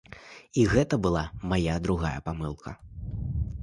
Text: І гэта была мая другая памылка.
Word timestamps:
І 0.61 0.63
гэта 0.71 0.99
была 1.05 1.23
мая 1.53 1.77
другая 1.87 2.19
памылка. 2.31 2.71